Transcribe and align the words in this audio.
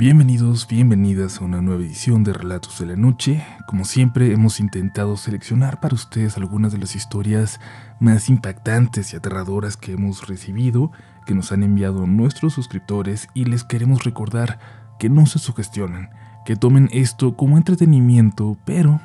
Bienvenidos, 0.00 0.66
bienvenidas 0.66 1.42
a 1.42 1.44
una 1.44 1.60
nueva 1.60 1.82
edición 1.82 2.24
de 2.24 2.32
Relatos 2.32 2.78
de 2.78 2.86
la 2.86 2.96
Noche. 2.96 3.44
Como 3.66 3.84
siempre, 3.84 4.32
hemos 4.32 4.58
intentado 4.58 5.18
seleccionar 5.18 5.78
para 5.78 5.94
ustedes 5.94 6.38
algunas 6.38 6.72
de 6.72 6.78
las 6.78 6.96
historias 6.96 7.60
más 8.00 8.30
impactantes 8.30 9.12
y 9.12 9.16
aterradoras 9.16 9.76
que 9.76 9.92
hemos 9.92 10.26
recibido, 10.26 10.90
que 11.26 11.34
nos 11.34 11.52
han 11.52 11.62
enviado 11.62 12.06
nuestros 12.06 12.54
suscriptores 12.54 13.28
y 13.34 13.44
les 13.44 13.62
queremos 13.62 14.02
recordar 14.02 14.58
que 14.98 15.10
no 15.10 15.26
se 15.26 15.38
sugestionen, 15.38 16.08
que 16.46 16.56
tomen 16.56 16.88
esto 16.92 17.36
como 17.36 17.58
entretenimiento, 17.58 18.56
pero 18.64 19.02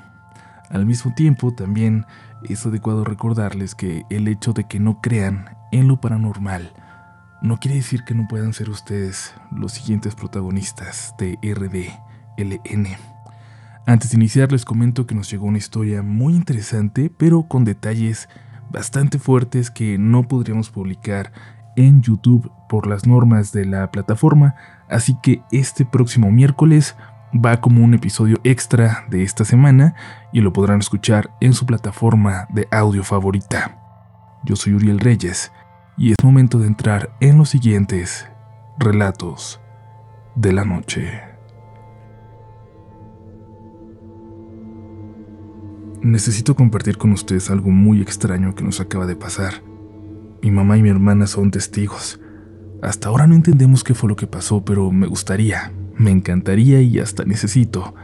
al 0.69 0.85
mismo 0.85 1.13
tiempo 1.13 1.53
también 1.53 2.05
es 2.47 2.65
adecuado 2.65 3.03
recordarles 3.03 3.75
que 3.75 4.05
el 4.09 4.29
hecho 4.29 4.53
de 4.53 4.63
que 4.63 4.79
no 4.79 5.01
crean 5.01 5.57
en 5.73 5.89
lo 5.89 5.99
paranormal 5.99 6.71
no 7.41 7.57
quiere 7.57 7.77
decir 7.77 8.03
que 8.03 8.13
no 8.13 8.27
puedan 8.27 8.53
ser 8.53 8.69
ustedes 8.69 9.33
los 9.51 9.73
siguientes 9.73 10.15
protagonistas 10.15 11.13
de 11.17 11.37
RDLN. 11.43 12.87
Antes 13.85 14.11
de 14.11 14.17
iniciar 14.17 14.51
les 14.51 14.65
comento 14.65 15.05
que 15.05 15.15
nos 15.15 15.29
llegó 15.29 15.45
una 15.45 15.59
historia 15.59 16.01
muy 16.01 16.33
interesante, 16.33 17.11
pero 17.15 17.43
con 17.43 17.65
detalles 17.65 18.29
bastante 18.71 19.19
fuertes 19.19 19.69
que 19.69 19.97
no 19.97 20.27
podríamos 20.27 20.71
publicar 20.71 21.31
en 21.75 22.01
YouTube 22.01 22.51
por 22.67 22.87
las 22.87 23.05
normas 23.05 23.51
de 23.51 23.65
la 23.65 23.91
plataforma, 23.91 24.55
así 24.89 25.15
que 25.21 25.41
este 25.51 25.85
próximo 25.85 26.31
miércoles 26.31 26.95
va 27.33 27.59
como 27.59 27.83
un 27.83 27.93
episodio 27.93 28.37
extra 28.43 29.05
de 29.09 29.23
esta 29.23 29.45
semana 29.45 29.93
y 30.31 30.41
lo 30.41 30.53
podrán 30.53 30.79
escuchar 30.79 31.31
en 31.41 31.53
su 31.53 31.65
plataforma 31.65 32.47
de 32.49 32.67
audio 32.71 33.03
favorita. 33.03 33.77
Yo 34.43 34.55
soy 34.55 34.73
Uriel 34.73 34.99
Reyes 34.99 35.51
y 35.97 36.11
es 36.11 36.17
momento 36.23 36.59
de 36.59 36.67
entrar 36.67 37.15
en 37.19 37.37
los 37.37 37.49
siguientes 37.49 38.27
relatos 38.77 39.61
de 40.35 40.53
la 40.53 40.65
noche. 40.65 41.21
Necesito 46.01 46.55
compartir 46.55 46.97
con 46.97 47.11
ustedes 47.13 47.49
algo 47.49 47.71
muy 47.71 48.01
extraño 48.01 48.53
que 48.53 48.63
nos 48.63 48.79
acaba 48.79 49.05
de 49.05 49.15
pasar. 49.15 49.63
Mi 50.41 50.51
mamá 50.51 50.77
y 50.77 50.83
mi 50.83 50.89
hermana 50.89 51.25
son 51.25 51.49
testigos. 51.49 52.19
Hasta 52.81 53.09
ahora 53.09 53.25
no 53.25 53.33
entendemos 53.33 53.83
qué 53.83 53.95
fue 53.95 54.09
lo 54.09 54.15
que 54.15 54.27
pasó, 54.27 54.63
pero 54.63 54.91
me 54.91 55.07
gustaría, 55.07 55.71
me 55.95 56.11
encantaría 56.11 56.81
y 56.81 56.99
hasta 56.99 57.23
necesito 57.23 57.95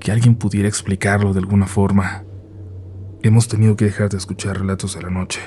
que 0.00 0.12
alguien 0.12 0.36
pudiera 0.36 0.68
explicarlo 0.68 1.34
de 1.34 1.40
alguna 1.40 1.66
forma. 1.66 2.24
Hemos 3.22 3.48
tenido 3.48 3.76
que 3.76 3.84
dejar 3.84 4.08
de 4.08 4.16
escuchar 4.16 4.58
relatos 4.58 4.94
de 4.94 5.02
la 5.02 5.10
noche 5.10 5.40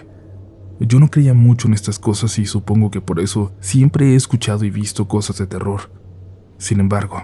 yo 0.80 1.00
no 1.00 1.09
creía 1.09 1.34
mucho 1.34 1.68
en 1.68 1.73
estas 1.73 2.00
cosas 2.00 2.38
y 2.38 2.45
supongo 2.45 2.92
que 2.92 3.02
por 3.02 3.20
eso 3.20 3.54
siempre 3.59 4.12
he 4.12 4.16
escuchado 4.16 4.66
y 4.66 4.70
visto 4.70 5.08
cosas 5.08 5.38
de 5.38 5.48
terror. 5.48 5.92
Sin 6.58 6.80
embargo, 6.80 7.23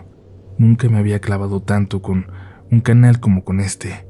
nunca 0.57 0.87
me 0.89 0.99
había 0.99 1.19
clavado 1.19 1.61
tanto 1.61 2.01
con 2.01 2.27
un 2.71 2.79
canal 2.79 3.19
como 3.19 3.43
con 3.43 3.59
este. 3.59 4.07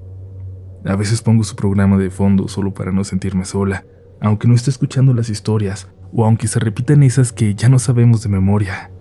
A 0.86 0.96
veces 0.96 1.22
pongo 1.22 1.44
su 1.44 1.56
programa 1.56 1.98
de 1.98 2.10
fondo 2.10 2.48
solo 2.48 2.74
para 2.74 2.92
no 2.92 3.04
sentirme 3.04 3.46
sola, 3.46 3.86
aunque 4.20 4.48
no 4.48 4.54
esté 4.54 4.70
escuchando 4.70 5.14
las 5.14 5.30
historias 5.30 5.90
o 6.14 6.26
aunque 6.26 6.48
se 6.48 6.60
repitan 6.60 7.04
esas 7.04 7.32
que 7.32 7.56
ya 7.56 7.70
no 7.70 7.80
sabemos 7.80 8.22
de 8.22 8.30
memoria. 8.30 8.92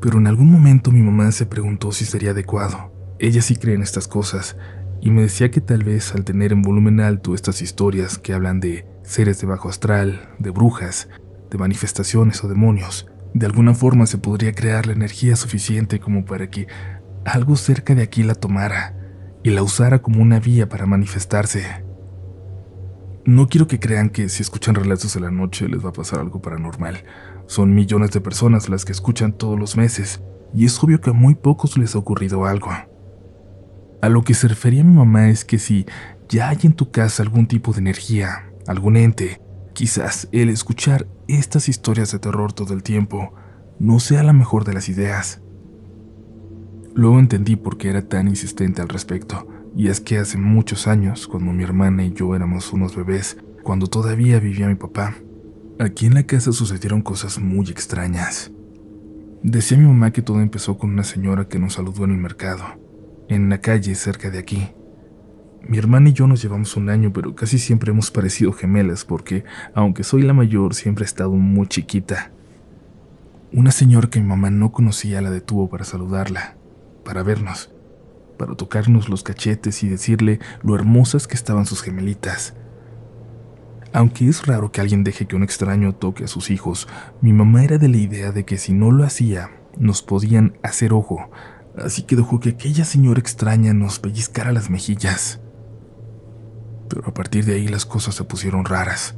Pero 0.00 0.18
en 0.18 0.26
algún 0.26 0.50
momento 0.50 0.90
mi 0.90 1.02
mamá 1.02 1.30
se 1.32 1.46
preguntó 1.46 1.92
si 1.92 2.04
sería 2.04 2.30
adecuado. 2.30 2.92
Ella 3.18 3.42
sí 3.42 3.56
cree 3.56 3.74
en 3.74 3.82
estas 3.82 4.08
cosas 4.08 4.56
y 5.00 5.10
me 5.10 5.22
decía 5.22 5.50
que 5.50 5.60
tal 5.60 5.82
vez 5.82 6.14
al 6.14 6.24
tener 6.24 6.52
en 6.52 6.62
volumen 6.62 7.00
alto 7.00 7.34
estas 7.34 7.62
historias 7.62 8.18
que 8.18 8.32
hablan 8.32 8.60
de 8.60 8.91
seres 9.12 9.40
de 9.40 9.46
bajo 9.46 9.68
astral, 9.68 10.30
de 10.38 10.50
brujas, 10.50 11.08
de 11.50 11.58
manifestaciones 11.58 12.42
o 12.42 12.48
demonios, 12.48 13.06
de 13.34 13.46
alguna 13.46 13.74
forma 13.74 14.06
se 14.06 14.18
podría 14.18 14.54
crear 14.54 14.86
la 14.86 14.94
energía 14.94 15.36
suficiente 15.36 16.00
como 16.00 16.24
para 16.24 16.48
que 16.48 16.66
algo 17.24 17.56
cerca 17.56 17.94
de 17.94 18.02
aquí 18.02 18.22
la 18.22 18.34
tomara 18.34 18.96
y 19.42 19.50
la 19.50 19.62
usara 19.62 20.00
como 20.00 20.22
una 20.22 20.40
vía 20.40 20.68
para 20.68 20.86
manifestarse. 20.86 21.84
No 23.24 23.48
quiero 23.48 23.68
que 23.68 23.78
crean 23.78 24.10
que 24.10 24.28
si 24.28 24.42
escuchan 24.42 24.74
relatos 24.74 25.14
de 25.14 25.20
la 25.20 25.30
noche 25.30 25.68
les 25.68 25.84
va 25.84 25.90
a 25.90 25.94
pasar 25.94 26.20
algo 26.20 26.42
paranormal. 26.42 27.04
Son 27.46 27.74
millones 27.74 28.10
de 28.10 28.20
personas 28.20 28.68
las 28.68 28.84
que 28.84 28.92
escuchan 28.92 29.32
todos 29.32 29.58
los 29.58 29.76
meses, 29.76 30.22
y 30.54 30.64
es 30.64 30.82
obvio 30.82 31.00
que 31.00 31.10
a 31.10 31.14
muy 31.14 31.34
pocos 31.34 31.76
les 31.76 31.94
ha 31.94 31.98
ocurrido 31.98 32.46
algo. 32.46 32.70
A 34.00 34.08
lo 34.08 34.22
que 34.22 34.34
se 34.34 34.48
refería 34.48 34.82
mi 34.82 34.96
mamá 34.96 35.28
es 35.28 35.44
que 35.44 35.58
si 35.58 35.86
ya 36.28 36.48
hay 36.48 36.58
en 36.64 36.72
tu 36.72 36.90
casa 36.90 37.22
algún 37.22 37.46
tipo 37.46 37.72
de 37.72 37.78
energía, 37.78 38.51
algún 38.66 38.96
ente, 38.96 39.40
quizás 39.74 40.28
el 40.32 40.48
escuchar 40.48 41.06
estas 41.28 41.68
historias 41.68 42.12
de 42.12 42.18
terror 42.18 42.52
todo 42.52 42.74
el 42.74 42.82
tiempo 42.82 43.34
no 43.78 44.00
sea 44.00 44.22
la 44.22 44.32
mejor 44.32 44.64
de 44.64 44.74
las 44.74 44.88
ideas. 44.88 45.40
Luego 46.94 47.18
entendí 47.18 47.56
por 47.56 47.78
qué 47.78 47.88
era 47.88 48.08
tan 48.08 48.28
insistente 48.28 48.82
al 48.82 48.88
respecto, 48.88 49.48
y 49.74 49.88
es 49.88 50.00
que 50.00 50.18
hace 50.18 50.36
muchos 50.36 50.86
años, 50.86 51.26
cuando 51.26 51.52
mi 51.52 51.64
hermana 51.64 52.04
y 52.04 52.12
yo 52.12 52.36
éramos 52.36 52.72
unos 52.72 52.94
bebés, 52.94 53.38
cuando 53.62 53.86
todavía 53.86 54.38
vivía 54.40 54.68
mi 54.68 54.74
papá, 54.74 55.14
aquí 55.78 56.06
en 56.06 56.14
la 56.14 56.24
casa 56.24 56.52
sucedieron 56.52 57.00
cosas 57.00 57.38
muy 57.38 57.68
extrañas. 57.70 58.52
Decía 59.42 59.78
mi 59.78 59.86
mamá 59.86 60.12
que 60.12 60.22
todo 60.22 60.40
empezó 60.40 60.78
con 60.78 60.90
una 60.90 61.04
señora 61.04 61.48
que 61.48 61.58
nos 61.58 61.74
saludó 61.74 62.04
en 62.04 62.12
el 62.12 62.18
mercado, 62.18 62.64
en 63.28 63.48
la 63.48 63.60
calle 63.60 63.94
cerca 63.94 64.30
de 64.30 64.38
aquí. 64.38 64.68
Mi 65.68 65.78
hermana 65.78 66.08
y 66.08 66.12
yo 66.12 66.26
nos 66.26 66.42
llevamos 66.42 66.76
un 66.76 66.90
año, 66.90 67.12
pero 67.12 67.34
casi 67.36 67.58
siempre 67.58 67.92
hemos 67.92 68.10
parecido 68.10 68.52
gemelas 68.52 69.04
porque, 69.04 69.44
aunque 69.74 70.02
soy 70.02 70.22
la 70.22 70.32
mayor, 70.32 70.74
siempre 70.74 71.04
he 71.04 71.06
estado 71.06 71.30
muy 71.30 71.68
chiquita. 71.68 72.32
Una 73.52 73.70
señora 73.70 74.10
que 74.10 74.20
mi 74.20 74.26
mamá 74.26 74.50
no 74.50 74.72
conocía 74.72 75.22
la 75.22 75.30
detuvo 75.30 75.70
para 75.70 75.84
saludarla, 75.84 76.56
para 77.04 77.22
vernos, 77.22 77.70
para 78.38 78.56
tocarnos 78.56 79.08
los 79.08 79.22
cachetes 79.22 79.84
y 79.84 79.88
decirle 79.88 80.40
lo 80.62 80.74
hermosas 80.74 81.28
que 81.28 81.36
estaban 81.36 81.64
sus 81.64 81.82
gemelitas. 81.82 82.54
Aunque 83.92 84.26
es 84.26 84.44
raro 84.46 84.72
que 84.72 84.80
alguien 84.80 85.04
deje 85.04 85.26
que 85.26 85.36
un 85.36 85.44
extraño 85.44 85.94
toque 85.94 86.24
a 86.24 86.28
sus 86.28 86.50
hijos, 86.50 86.88
mi 87.20 87.32
mamá 87.32 87.62
era 87.62 87.78
de 87.78 87.88
la 87.88 87.98
idea 87.98 88.32
de 88.32 88.44
que 88.44 88.58
si 88.58 88.72
no 88.72 88.90
lo 88.90 89.04
hacía, 89.04 89.50
nos 89.78 90.02
podían 90.02 90.58
hacer 90.62 90.92
ojo, 90.92 91.30
así 91.78 92.02
que 92.02 92.16
dejó 92.16 92.40
que 92.40 92.50
aquella 92.50 92.84
señora 92.84 93.20
extraña 93.20 93.72
nos 93.74 94.00
pellizcara 94.00 94.52
las 94.52 94.68
mejillas 94.68 95.40
pero 96.92 97.08
a 97.08 97.14
partir 97.14 97.46
de 97.46 97.54
ahí 97.54 97.68
las 97.68 97.86
cosas 97.86 98.14
se 98.14 98.24
pusieron 98.24 98.66
raras. 98.66 99.14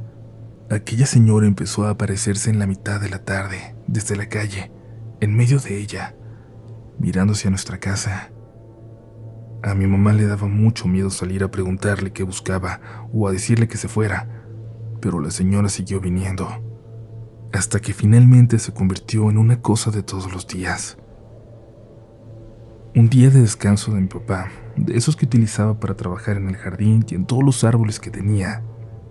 Aquella 0.69 1.05
señora 1.05 1.45
empezó 1.45 1.85
a 1.85 1.89
aparecerse 1.89 2.49
en 2.49 2.57
la 2.57 2.67
mitad 2.67 3.01
de 3.01 3.09
la 3.09 3.25
tarde, 3.25 3.75
desde 3.85 4.15
la 4.15 4.29
calle, 4.29 4.71
en 5.19 5.35
medio 5.35 5.59
de 5.59 5.77
ella, 5.77 6.15
mirando 6.99 7.33
hacia 7.33 7.49
nuestra 7.49 7.77
casa. 7.77 8.31
A 9.61 9.75
mi 9.75 9.87
mamá 9.87 10.13
le 10.13 10.25
daba 10.25 10.47
mucho 10.47 10.87
miedo 10.87 11.09
salir 11.09 11.43
a 11.43 11.51
preguntarle 11.51 12.13
qué 12.13 12.23
buscaba 12.23 12.79
o 13.11 13.27
a 13.27 13.33
decirle 13.33 13.67
que 13.67 13.75
se 13.75 13.89
fuera, 13.89 14.45
pero 15.01 15.19
la 15.19 15.29
señora 15.29 15.67
siguió 15.67 15.99
viniendo, 15.99 16.47
hasta 17.51 17.81
que 17.81 17.93
finalmente 17.93 18.57
se 18.57 18.73
convirtió 18.73 19.29
en 19.29 19.37
una 19.37 19.61
cosa 19.61 19.91
de 19.91 20.01
todos 20.01 20.31
los 20.31 20.47
días. 20.47 20.97
Un 22.95 23.09
día 23.09 23.29
de 23.29 23.41
descanso 23.41 23.91
de 23.91 23.99
mi 23.99 24.07
papá, 24.07 24.49
de 24.77 24.97
esos 24.97 25.15
que 25.15 25.25
utilizaba 25.25 25.79
para 25.79 25.95
trabajar 25.95 26.37
en 26.37 26.49
el 26.49 26.57
jardín 26.57 27.05
y 27.09 27.15
en 27.15 27.25
todos 27.25 27.43
los 27.43 27.63
árboles 27.63 27.99
que 27.99 28.11
tenía, 28.11 28.63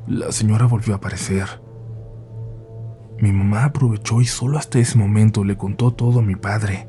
la 0.06 0.30
señora 0.32 0.66
volvió 0.66 0.94
a 0.94 0.98
aparecer. 0.98 1.62
Mi 3.20 3.32
mamá 3.32 3.64
aprovechó 3.64 4.20
y 4.20 4.26
solo 4.26 4.58
hasta 4.58 4.78
ese 4.78 4.98
momento 4.98 5.44
le 5.44 5.56
contó 5.56 5.92
todo 5.92 6.20
a 6.20 6.22
mi 6.22 6.36
padre. 6.36 6.88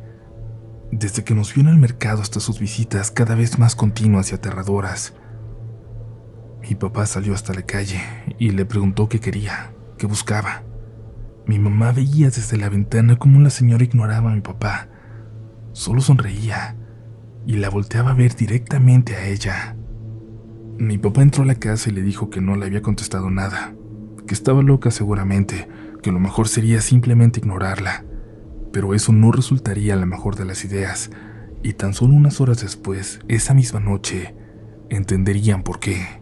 Desde 0.91 1.23
que 1.23 1.35
nos 1.35 1.53
vio 1.53 1.63
en 1.63 1.69
el 1.69 1.77
mercado 1.77 2.21
hasta 2.21 2.39
sus 2.39 2.59
visitas 2.59 3.11
cada 3.11 3.35
vez 3.35 3.57
más 3.59 3.75
continuas 3.75 4.31
y 4.31 4.35
aterradoras. 4.35 5.13
Mi 6.61 6.75
papá 6.75 7.05
salió 7.05 7.33
hasta 7.33 7.53
la 7.53 7.61
calle 7.61 8.01
y 8.39 8.51
le 8.51 8.65
preguntó 8.65 9.07
qué 9.07 9.19
quería, 9.19 9.73
qué 9.97 10.07
buscaba. 10.07 10.63
Mi 11.45 11.59
mamá 11.59 11.91
veía 11.91 12.25
desde 12.25 12.57
la 12.57 12.69
ventana 12.69 13.17
cómo 13.17 13.39
la 13.39 13.51
señora 13.51 13.83
ignoraba 13.83 14.31
a 14.31 14.35
mi 14.35 14.41
papá. 14.41 14.89
Solo 15.73 16.01
sonreía 16.01 16.75
y 17.45 17.57
la 17.57 17.69
volteaba 17.69 18.11
a 18.11 18.15
ver 18.15 18.35
directamente 18.35 19.15
a 19.15 19.27
ella. 19.27 19.75
Mi 20.77 20.97
papá 20.97 21.21
entró 21.21 21.43
a 21.43 21.45
la 21.45 21.55
casa 21.55 21.89
y 21.89 21.93
le 21.93 22.01
dijo 22.01 22.29
que 22.29 22.41
no 22.41 22.55
le 22.55 22.65
había 22.65 22.81
contestado 22.81 23.29
nada, 23.29 23.75
que 24.27 24.33
estaba 24.33 24.61
loca 24.61 24.91
seguramente, 24.91 25.67
que 26.01 26.11
lo 26.11 26.19
mejor 26.19 26.47
sería 26.47 26.81
simplemente 26.81 27.39
ignorarla, 27.39 28.03
pero 28.73 28.93
eso 28.93 29.13
no 29.13 29.31
resultaría 29.31 29.95
la 29.95 30.05
mejor 30.05 30.35
de 30.35 30.45
las 30.45 30.65
ideas, 30.65 31.11
y 31.63 31.73
tan 31.73 31.93
solo 31.93 32.13
unas 32.13 32.41
horas 32.41 32.61
después, 32.61 33.19
esa 33.27 33.53
misma 33.53 33.79
noche, 33.79 34.35
entenderían 34.89 35.63
por 35.63 35.79
qué. 35.79 36.21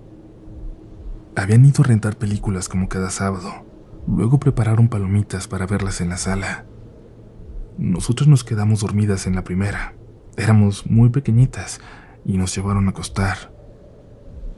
Habían 1.35 1.65
ido 1.65 1.83
a 1.83 1.87
rentar 1.87 2.17
películas 2.17 2.69
como 2.69 2.87
cada 2.87 3.09
sábado, 3.09 3.65
luego 4.07 4.39
prepararon 4.39 4.87
palomitas 4.87 5.47
para 5.47 5.65
verlas 5.65 5.99
en 5.99 6.09
la 6.09 6.17
sala. 6.17 6.65
Nosotros 7.77 8.27
nos 8.27 8.43
quedamos 8.43 8.81
dormidas 8.81 9.25
en 9.25 9.35
la 9.35 9.43
primera, 9.43 9.95
Éramos 10.38 10.85
muy 10.88 11.09
pequeñitas 11.09 11.80
y 12.25 12.38
nos 12.38 12.56
llevaron 12.56 12.88
a 12.88 12.91
acostar. 12.91 13.53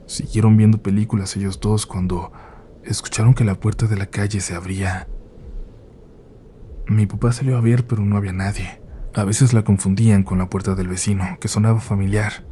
Siguieron 0.06 0.56
viendo 0.56 0.78
películas 0.78 1.36
ellos 1.36 1.60
dos 1.60 1.84
cuando 1.84 2.32
escucharon 2.84 3.34
que 3.34 3.44
la 3.44 3.56
puerta 3.56 3.86
de 3.86 3.96
la 3.96 4.06
calle 4.06 4.40
se 4.40 4.54
abría. 4.54 5.08
Mi 6.86 7.06
papá 7.06 7.32
salió 7.32 7.56
a 7.56 7.60
ver, 7.60 7.86
pero 7.86 8.04
no 8.04 8.16
había 8.16 8.32
nadie, 8.32 8.80
A 9.14 9.24
veces 9.24 9.54
la 9.54 9.64
confundían 9.64 10.22
con 10.22 10.38
la 10.38 10.50
puerta 10.50 10.74
del 10.74 10.88
vecino, 10.88 11.38
que 11.40 11.48
sonaba 11.48 11.80
familiar. 11.80 12.46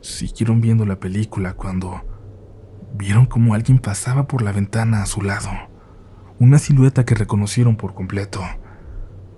Siguieron 0.00 0.60
viendo 0.60 0.86
la 0.86 1.00
película 1.00 1.54
cuando 1.54 2.02
vieron 2.94 3.26
como 3.26 3.54
alguien 3.54 3.78
pasaba 3.78 4.26
por 4.28 4.42
la 4.42 4.52
ventana 4.52 5.02
a 5.02 5.06
su 5.06 5.22
lado, 5.22 5.50
una 6.38 6.58
silueta 6.58 7.04
que 7.04 7.16
reconocieron 7.16 7.76
por 7.76 7.94
completo, 7.94 8.40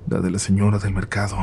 la 0.07 0.21
de 0.21 0.31
la 0.31 0.39
señora 0.39 0.79
del 0.79 0.93
mercado. 0.93 1.39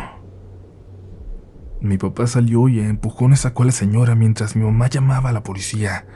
Mi 1.80 1.98
papá 1.98 2.26
salió 2.26 2.68
y 2.70 2.80
a 2.80 2.88
empujones 2.88 3.42
sacó 3.42 3.64
a 3.64 3.68
la 3.68 3.72
señora 3.72 4.16
mientras 4.16 4.56
mi 4.56 4.64
mamá 4.64 4.88
llamaba 4.88 5.30
a 5.30 5.34
la 5.34 5.44
policía. 5.44 6.08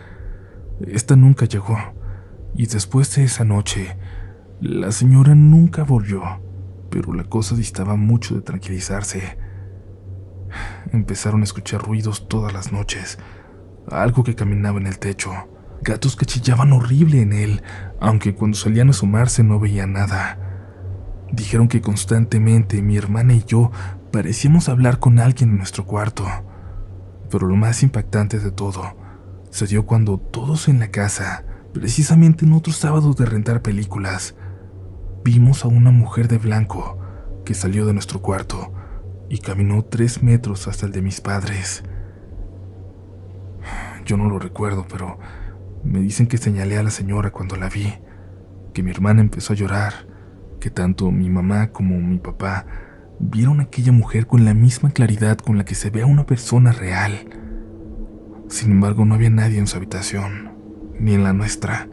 Esta 0.88 1.16
nunca 1.16 1.46
llegó, 1.46 1.78
y 2.56 2.66
después 2.66 3.16
de 3.16 3.26
esa 3.26 3.46
noche, 3.46 3.98
la 4.60 4.92
señora 4.92 5.36
nunca 5.36 5.84
volvió, 5.84 6.24
pero 6.90 7.14
la 7.14 7.26
cosa 7.26 7.56
distaba 7.56 7.96
mucho 7.96 8.34
de 8.34 8.42
tranquilizarse. 8.42 9.38
Empezaron 10.92 11.42
a 11.42 11.44
escuchar 11.44 11.84
ruidos 11.84 12.28
todas 12.28 12.52
las 12.54 12.72
noches, 12.72 13.20
algo 13.90 14.24
que 14.24 14.36
caminaba 14.36 14.80
en 14.80 14.88
el 14.88 14.98
techo, 14.98 15.32
gatos 15.84 16.16
que 16.16 16.26
chillaban 16.26 16.74
horrible 16.74 17.22
en 17.22 17.34
él, 17.34 17.62
aunque 18.00 18.34
cuando 18.34 18.58
salían 18.58 18.88
a 18.88 18.92
asomarse 18.92 19.44
no 19.44 19.60
veía 19.60 19.86
nada. 19.86 20.40
Dijeron 21.32 21.68
que 21.68 21.82
constantemente 21.82 22.82
mi 22.82 22.98
hermana 22.98 23.34
y 23.34 23.44
yo 23.46 23.72
parecíamos 24.12 24.70
hablar 24.70 25.00
con 25.00 25.20
alguien 25.20 25.52
en 25.52 25.58
nuestro 25.58 25.86
cuarto. 25.86 26.26
Pero 27.30 27.48
lo 27.48 27.56
más 27.56 27.82
impactante 27.84 28.40
de 28.40 28.52
todo 28.52 28.96
se 29.50 29.68
dio 29.68 29.86
cuando 29.86 30.18
todos 30.18 30.68
en 30.68 30.80
la 30.80 30.90
casa, 30.90 31.46
precisamente 31.74 32.46
en 32.46 32.54
otro 32.54 32.74
sábado 32.74 33.14
de 33.14 33.26
rentar 33.26 33.62
películas, 33.62 34.36
vimos 35.24 35.66
a 35.66 35.68
una 35.68 35.92
mujer 35.92 36.28
de 36.28 36.38
blanco 36.38 36.98
que 37.46 37.54
salió 37.54 37.86
de 37.86 37.94
nuestro 37.94 38.22
cuarto 38.22 38.74
y 39.30 39.40
caminó 39.40 39.84
tres 39.84 40.24
metros 40.24 40.68
hasta 40.68 40.86
el 40.86 40.92
de 40.92 41.02
mis 41.02 41.22
padres. 41.22 41.84
Yo 44.06 44.18
no 44.18 44.30
lo 44.30 44.40
recuerdo, 44.40 44.86
pero 44.90 45.20
me 45.84 46.00
dicen 46.00 46.28
que 46.28 46.38
señalé 46.38 46.78
a 46.78 46.84
la 46.84 46.92
señora 46.92 47.32
cuando 47.32 47.56
la 47.56 47.70
vi, 47.70 47.94
que 48.74 48.84
mi 48.84 48.92
hermana 48.92 49.22
empezó 49.22 49.54
a 49.54 49.56
llorar, 49.56 49.94
que 50.60 50.70
tanto 50.70 51.12
mi 51.12 51.30
mamá 51.30 51.72
como 51.72 52.00
mi 52.00 52.20
papá 52.20 52.66
vieron 53.22 53.60
a 53.60 53.64
aquella 53.64 53.92
mujer 53.92 54.26
con 54.26 54.46
la 54.46 54.54
misma 54.54 54.92
claridad 54.92 55.38
con 55.38 55.58
la 55.58 55.66
que 55.66 55.76
se 55.76 55.90
ve 55.90 56.02
a 56.02 56.08
una 56.08 56.26
persona 56.26 56.72
real. 56.72 57.30
Sin 58.50 58.72
embargo, 58.72 59.06
no 59.06 59.16
había 59.16 59.30
nadie 59.30 59.60
en 59.60 59.68
su 59.68 59.78
habitación, 59.78 60.52
ni 61.00 61.14
en 61.14 61.24
la 61.24 61.32
nuestra, 61.32 61.88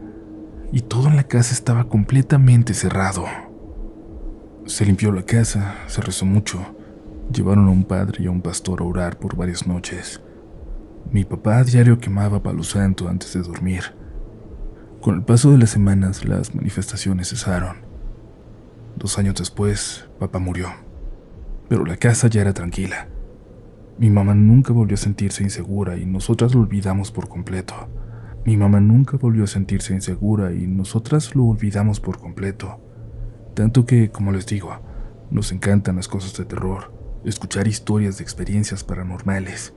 y 0.71 0.81
todo 0.81 1.07
en 1.07 1.15
la 1.15 1.23
casa 1.23 1.53
estaba 1.53 1.87
completamente 1.87 2.73
cerrado. 2.73 3.25
Se 4.65 4.85
limpió 4.85 5.11
la 5.11 5.23
casa, 5.23 5.75
se 5.87 6.01
rezó 6.01 6.25
mucho, 6.25 6.75
llevaron 7.31 7.67
a 7.67 7.71
un 7.71 7.83
padre 7.83 8.23
y 8.23 8.27
a 8.27 8.31
un 8.31 8.41
pastor 8.41 8.81
a 8.81 8.85
orar 8.85 9.17
por 9.17 9.35
varias 9.35 9.67
noches. 9.67 10.21
Mi 11.11 11.25
papá 11.25 11.59
a 11.59 11.63
diario 11.63 11.99
quemaba 11.99 12.43
palo 12.43 12.63
santo 12.63 13.07
antes 13.07 13.33
de 13.33 13.41
dormir. 13.41 13.83
Con 15.01 15.15
el 15.15 15.23
paso 15.23 15.51
de 15.51 15.59
las 15.59 15.69
semanas, 15.69 16.25
las 16.25 16.53
manifestaciones 16.53 17.29
cesaron. 17.29 17.77
Dos 18.97 19.17
años 19.17 19.35
después, 19.35 20.09
papá 20.19 20.39
murió. 20.39 20.88
Pero 21.69 21.85
la 21.85 21.97
casa 21.97 22.27
ya 22.27 22.41
era 22.41 22.53
tranquila. 22.53 23.07
Mi 23.99 24.09
mamá 24.09 24.33
nunca 24.33 24.73
volvió 24.73 24.95
a 24.95 24.97
sentirse 24.97 25.43
insegura 25.43 25.97
y 25.97 26.05
nosotras 26.05 26.55
lo 26.55 26.61
olvidamos 26.61 27.11
por 27.11 27.29
completo. 27.29 27.75
Mi 28.45 28.57
mamá 28.57 28.79
nunca 28.79 29.17
volvió 29.17 29.43
a 29.43 29.47
sentirse 29.47 29.93
insegura 29.93 30.51
y 30.51 30.65
nosotras 30.65 31.35
lo 31.35 31.45
olvidamos 31.45 31.99
por 31.99 32.17
completo. 32.17 32.79
Tanto 33.53 33.85
que, 33.85 34.09
como 34.09 34.31
les 34.31 34.47
digo, 34.47 34.79
nos 35.29 35.51
encantan 35.51 35.97
las 35.97 36.07
cosas 36.07 36.35
de 36.37 36.45
terror, 36.45 36.93
escuchar 37.25 37.67
historias 37.67 38.17
de 38.17 38.23
experiencias 38.23 38.83
paranormales. 38.83 39.73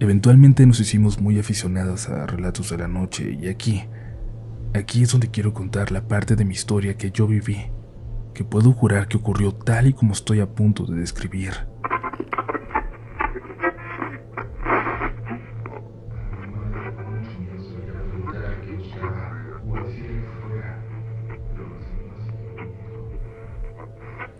Eventualmente 0.00 0.66
nos 0.66 0.80
hicimos 0.80 1.20
muy 1.20 1.38
aficionadas 1.38 2.08
a 2.08 2.26
relatos 2.26 2.70
de 2.70 2.78
la 2.78 2.88
noche 2.88 3.38
y 3.40 3.48
aquí, 3.48 3.84
aquí 4.74 5.04
es 5.04 5.12
donde 5.12 5.30
quiero 5.30 5.54
contar 5.54 5.92
la 5.92 6.08
parte 6.08 6.34
de 6.34 6.44
mi 6.44 6.54
historia 6.54 6.96
que 6.98 7.12
yo 7.12 7.28
viví, 7.28 7.70
que 8.34 8.44
puedo 8.44 8.72
jurar 8.72 9.08
que 9.08 9.16
ocurrió 9.16 9.52
tal 9.52 9.86
y 9.86 9.92
como 9.92 10.12
estoy 10.12 10.40
a 10.40 10.46
punto 10.46 10.84
de 10.84 10.96
describir. 10.96 11.52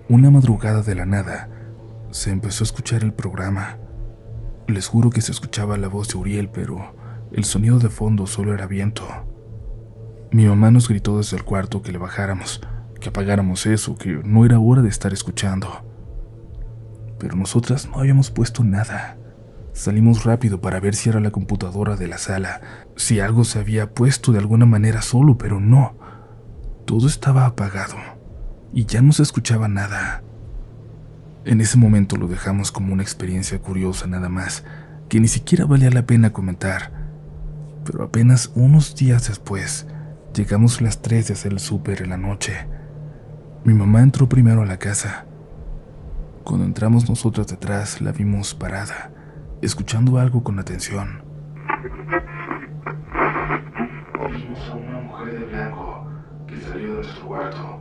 Una 0.09 0.31
madrugada 0.31 0.83
de 0.83 0.95
la 0.95 1.07
nada, 1.07 1.49
se 2.11 2.31
empezó 2.31 2.63
a 2.63 2.67
escuchar 2.67 3.03
el 3.03 3.13
programa. 3.13 3.79
Les 4.69 4.87
juro 4.87 5.11
que 5.11 5.21
se 5.21 5.33
escuchaba 5.33 5.79
la 5.79 5.89
voz 5.89 6.09
de 6.09 6.19
Uriel, 6.19 6.51
pero 6.51 6.95
el 7.33 7.45
sonido 7.45 7.79
de 7.79 7.89
fondo 7.89 8.27
solo 8.27 8.55
era 8.55 8.67
viento. 8.67 9.07
Mi 10.31 10.47
mamá 10.47 10.71
nos 10.71 10.89
gritó 10.89 11.17
desde 11.17 11.37
el 11.37 11.45
cuarto 11.45 11.83
que 11.83 11.91
le 11.91 11.99
bajáramos, 11.99 12.61
que 13.05 13.11
apagáramos 13.11 13.67
eso, 13.67 13.97
que 13.97 14.23
no 14.25 14.47
era 14.47 14.59
hora 14.59 14.81
de 14.81 14.89
estar 14.89 15.13
escuchando. 15.13 15.69
Pero 17.19 17.37
nosotras 17.37 17.87
no 17.87 17.99
habíamos 17.99 18.31
puesto 18.31 18.65
nada. 18.65 19.19
Salimos 19.75 20.25
rápido 20.25 20.63
para 20.63 20.81
ver 20.81 20.95
si 20.95 21.11
era 21.11 21.21
la 21.21 21.31
computadora 21.31 21.97
de 21.97 22.09
la 22.09 22.17
sala, 22.17 22.63
si 22.97 23.21
algo 23.21 23.45
se 23.45 23.59
había 23.59 23.93
puesto 23.93 24.33
de 24.33 24.39
alguna 24.39 24.65
manera 24.65 25.03
solo, 25.03 25.37
pero 25.37 25.61
no. 25.61 25.99
Todo 26.87 27.07
estaba 27.07 27.45
apagado 27.45 27.97
y 28.73 28.87
ya 28.87 29.03
no 29.03 29.13
se 29.13 29.23
escuchaba 29.23 29.69
nada. 29.69 30.23
En 31.45 31.61
ese 31.61 31.77
momento 31.77 32.17
lo 32.17 32.27
dejamos 32.27 32.73
como 32.73 32.95
una 32.95 33.03
experiencia 33.03 33.59
curiosa 33.59 34.07
nada 34.07 34.31
más, 34.31 34.65
que 35.11 35.21
ni 35.21 35.29
siquiera 35.29 35.67
valía 35.67 35.91
la 35.91 36.07
pena 36.07 36.33
comentar. 36.33 36.91
Pero 37.85 38.03
apenas 38.03 38.51
unos 38.55 38.97
días 38.97 39.29
después, 39.29 39.87
llegamos 40.35 40.81
las 40.81 41.03
3 41.03 41.29
de 41.29 41.35
hacer 41.35 41.53
el 41.53 41.61
súper 41.61 42.01
en 42.01 42.09
la 42.09 42.17
noche. 42.17 42.67
Mi 43.65 43.73
mamá 43.75 44.03
entró 44.03 44.29
primero 44.29 44.63
a 44.63 44.67
la 44.67 44.77
casa. 44.77 45.25
Cuando 46.45 46.67
entramos 46.67 47.09
nosotras 47.09 47.47
detrás, 47.47 48.01
la 48.01 48.13
vimos 48.13 48.55
parada, 48.55 49.11
escuchando 49.63 50.19
algo 50.19 50.45
con 50.45 50.59
atención. 50.59 51.23
Vimos 54.31 54.71
a 54.71 54.75
una 54.75 55.01
mujer 55.01 55.39
de 55.39 55.47
blanco 55.47 56.07
que 56.47 56.61
salió 56.61 56.89
de 56.89 56.95
nuestro 56.97 57.27
cuarto 57.27 57.81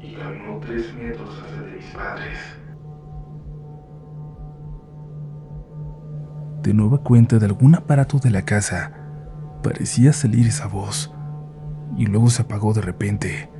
y 0.00 0.14
caminó 0.14 0.60
tres 0.60 0.94
metros 0.94 1.42
hacia 1.42 1.62
de 1.62 1.76
mis 1.76 1.86
padres. 1.86 2.38
de 6.62 6.74
nueva 6.74 6.98
cuenta 6.98 7.38
de 7.38 7.46
algún 7.46 7.74
aparato 7.74 8.18
de 8.18 8.30
la 8.30 8.42
casa, 8.42 8.92
parecía 9.62 10.12
salir 10.12 10.46
esa 10.46 10.66
voz, 10.68 11.12
y 11.96 12.06
luego 12.06 12.30
se 12.30 12.42
apagó 12.42 12.72
de 12.72 12.82
repente. 12.82 13.51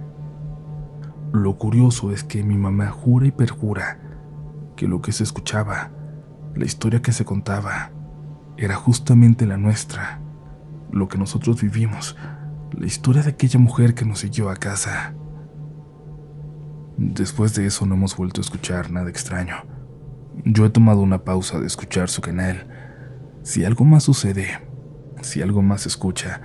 Lo 1.32 1.56
curioso 1.56 2.12
es 2.12 2.24
que 2.24 2.42
mi 2.42 2.58
mamá 2.58 2.90
jura 2.90 3.26
y 3.26 3.30
perjura 3.30 3.98
que 4.76 4.86
lo 4.86 5.00
que 5.00 5.12
se 5.12 5.24
escuchaba, 5.24 5.90
la 6.54 6.64
historia 6.64 7.00
que 7.00 7.12
se 7.12 7.24
contaba, 7.24 7.90
era 8.58 8.74
justamente 8.76 9.46
la 9.46 9.56
nuestra, 9.56 10.20
lo 10.90 11.08
que 11.08 11.16
nosotros 11.16 11.62
vivimos, 11.62 12.16
la 12.72 12.86
historia 12.86 13.22
de 13.22 13.30
aquella 13.30 13.58
mujer 13.58 13.94
que 13.94 14.04
nos 14.04 14.18
siguió 14.18 14.50
a 14.50 14.56
casa. 14.56 15.14
Después 16.98 17.54
de 17.54 17.66
eso 17.66 17.86
no 17.86 17.94
hemos 17.94 18.14
vuelto 18.14 18.40
a 18.40 18.44
escuchar 18.44 18.90
nada 18.90 19.08
extraño. 19.08 19.56
Yo 20.44 20.66
he 20.66 20.70
tomado 20.70 21.00
una 21.00 21.24
pausa 21.24 21.60
de 21.60 21.66
escuchar 21.66 22.10
su 22.10 22.20
canal 22.20 22.68
si 23.42 23.64
algo 23.64 23.84
más 23.84 24.04
sucede, 24.04 24.60
si 25.20 25.42
algo 25.42 25.62
más 25.62 25.86
escucha, 25.86 26.40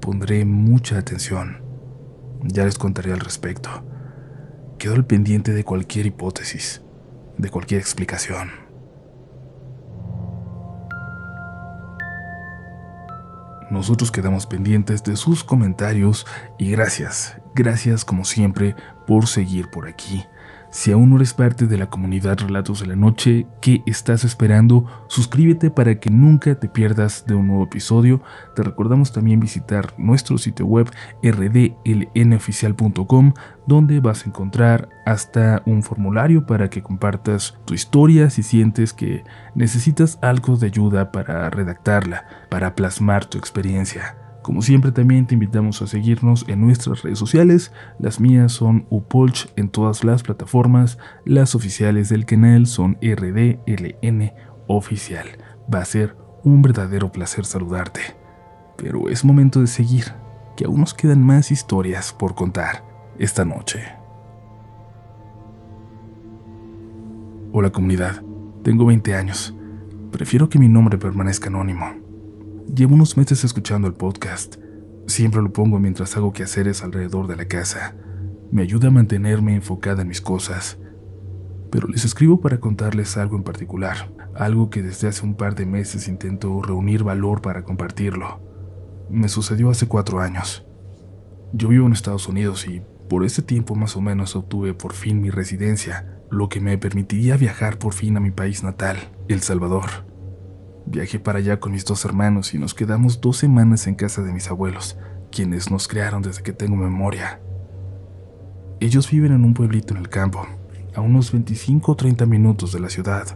pondré 0.00 0.44
mucha 0.44 0.96
atención. 0.96 1.62
Ya 2.42 2.64
les 2.64 2.78
contaré 2.78 3.12
al 3.12 3.20
respecto. 3.20 3.68
Quedo 4.82 4.96
al 4.96 5.06
pendiente 5.06 5.52
de 5.52 5.62
cualquier 5.62 6.06
hipótesis, 6.06 6.82
de 7.38 7.50
cualquier 7.50 7.80
explicación. 7.80 8.50
Nosotros 13.70 14.10
quedamos 14.10 14.48
pendientes 14.48 15.04
de 15.04 15.14
sus 15.14 15.44
comentarios 15.44 16.26
y 16.58 16.72
gracias, 16.72 17.36
gracias 17.54 18.04
como 18.04 18.24
siempre 18.24 18.74
por 19.06 19.28
seguir 19.28 19.70
por 19.70 19.86
aquí. 19.86 20.24
Si 20.72 20.90
aún 20.90 21.10
no 21.10 21.16
eres 21.16 21.34
parte 21.34 21.66
de 21.66 21.76
la 21.76 21.90
comunidad 21.90 22.38
Relatos 22.38 22.80
de 22.80 22.86
la 22.86 22.96
Noche, 22.96 23.46
¿qué 23.60 23.82
estás 23.84 24.24
esperando? 24.24 24.86
Suscríbete 25.06 25.70
para 25.70 26.00
que 26.00 26.08
nunca 26.08 26.54
te 26.54 26.66
pierdas 26.66 27.26
de 27.26 27.34
un 27.34 27.48
nuevo 27.48 27.64
episodio. 27.64 28.22
Te 28.56 28.62
recordamos 28.62 29.12
también 29.12 29.38
visitar 29.38 29.92
nuestro 29.98 30.38
sitio 30.38 30.64
web 30.64 30.90
rdlnoficial.com 31.22 33.34
donde 33.66 34.00
vas 34.00 34.24
a 34.24 34.30
encontrar 34.30 34.88
hasta 35.04 35.62
un 35.66 35.82
formulario 35.82 36.46
para 36.46 36.70
que 36.70 36.82
compartas 36.82 37.58
tu 37.66 37.74
historia 37.74 38.30
si 38.30 38.42
sientes 38.42 38.94
que 38.94 39.24
necesitas 39.54 40.18
algo 40.22 40.56
de 40.56 40.68
ayuda 40.68 41.12
para 41.12 41.50
redactarla, 41.50 42.24
para 42.48 42.74
plasmar 42.74 43.26
tu 43.26 43.36
experiencia. 43.36 44.21
Como 44.42 44.60
siempre 44.60 44.90
también 44.90 45.26
te 45.26 45.34
invitamos 45.34 45.80
a 45.82 45.86
seguirnos 45.86 46.44
en 46.48 46.60
nuestras 46.60 47.02
redes 47.02 47.18
sociales. 47.18 47.72
Las 48.00 48.18
mías 48.18 48.50
son 48.50 48.86
Upolch 48.90 49.52
en 49.54 49.68
todas 49.68 50.02
las 50.02 50.24
plataformas. 50.24 50.98
Las 51.24 51.54
oficiales 51.54 52.08
del 52.08 52.26
canal 52.26 52.66
son 52.66 52.98
RDLN 53.00 54.32
Oficial. 54.66 55.26
Va 55.72 55.78
a 55.78 55.84
ser 55.84 56.16
un 56.42 56.60
verdadero 56.60 57.12
placer 57.12 57.44
saludarte. 57.44 58.00
Pero 58.76 59.08
es 59.08 59.24
momento 59.24 59.60
de 59.60 59.68
seguir, 59.68 60.06
que 60.56 60.64
aún 60.64 60.80
nos 60.80 60.92
quedan 60.92 61.22
más 61.22 61.52
historias 61.52 62.12
por 62.12 62.34
contar 62.34 62.84
esta 63.18 63.44
noche. 63.44 63.80
Hola 67.52 67.70
comunidad, 67.70 68.22
tengo 68.64 68.86
20 68.86 69.14
años. 69.14 69.54
Prefiero 70.10 70.48
que 70.48 70.58
mi 70.58 70.68
nombre 70.68 70.98
permanezca 70.98 71.48
anónimo. 71.48 72.01
Llevo 72.68 72.94
unos 72.94 73.18
meses 73.18 73.44
escuchando 73.44 73.86
el 73.86 73.94
podcast. 73.94 74.56
Siempre 75.06 75.42
lo 75.42 75.52
pongo 75.52 75.78
mientras 75.78 76.16
hago 76.16 76.32
quehaceres 76.32 76.82
alrededor 76.82 77.26
de 77.26 77.36
la 77.36 77.46
casa. 77.46 77.94
Me 78.50 78.62
ayuda 78.62 78.88
a 78.88 78.90
mantenerme 78.90 79.54
enfocada 79.54 80.02
en 80.02 80.08
mis 80.08 80.22
cosas. 80.22 80.78
Pero 81.70 81.88
les 81.88 82.04
escribo 82.06 82.40
para 82.40 82.60
contarles 82.60 83.18
algo 83.18 83.36
en 83.36 83.42
particular, 83.42 84.10
algo 84.34 84.70
que 84.70 84.82
desde 84.82 85.08
hace 85.08 85.26
un 85.26 85.34
par 85.34 85.54
de 85.54 85.66
meses 85.66 86.08
intento 86.08 86.62
reunir 86.62 87.02
valor 87.04 87.42
para 87.42 87.62
compartirlo. 87.62 88.40
Me 89.10 89.28
sucedió 89.28 89.68
hace 89.68 89.86
cuatro 89.86 90.20
años. 90.20 90.64
Yo 91.52 91.68
vivo 91.68 91.86
en 91.86 91.92
Estados 91.92 92.26
Unidos 92.26 92.66
y 92.66 92.80
por 93.10 93.24
ese 93.24 93.42
tiempo 93.42 93.74
más 93.74 93.96
o 93.96 94.00
menos 94.00 94.34
obtuve 94.34 94.72
por 94.72 94.94
fin 94.94 95.20
mi 95.20 95.28
residencia, 95.28 96.22
lo 96.30 96.48
que 96.48 96.60
me 96.60 96.78
permitiría 96.78 97.36
viajar 97.36 97.78
por 97.78 97.92
fin 97.92 98.16
a 98.16 98.20
mi 98.20 98.30
país 98.30 98.62
natal, 98.62 98.96
El 99.28 99.42
Salvador. 99.42 100.11
Viajé 100.86 101.18
para 101.18 101.38
allá 101.38 101.60
con 101.60 101.72
mis 101.72 101.84
dos 101.84 102.04
hermanos 102.04 102.54
y 102.54 102.58
nos 102.58 102.74
quedamos 102.74 103.20
dos 103.20 103.36
semanas 103.36 103.86
en 103.86 103.94
casa 103.94 104.22
de 104.22 104.32
mis 104.32 104.50
abuelos, 104.50 104.98
quienes 105.30 105.70
nos 105.70 105.88
crearon 105.88 106.22
desde 106.22 106.42
que 106.42 106.52
tengo 106.52 106.76
memoria. 106.76 107.40
Ellos 108.80 109.10
viven 109.10 109.32
en 109.32 109.44
un 109.44 109.54
pueblito 109.54 109.94
en 109.94 110.00
el 110.00 110.08
campo, 110.08 110.46
a 110.94 111.00
unos 111.00 111.32
25 111.32 111.92
o 111.92 111.96
30 111.96 112.26
minutos 112.26 112.72
de 112.72 112.80
la 112.80 112.88
ciudad. 112.88 113.26